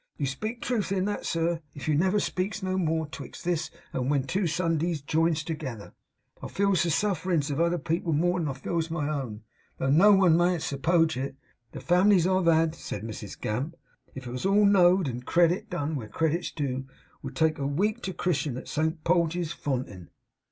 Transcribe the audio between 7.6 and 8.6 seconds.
other people more than I